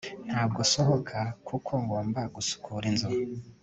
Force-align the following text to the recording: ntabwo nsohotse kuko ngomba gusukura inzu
ntabwo 0.27 0.59
nsohotse 0.67 1.19
kuko 1.47 1.71
ngomba 1.83 2.21
gusukura 2.35 2.85
inzu 2.91 3.09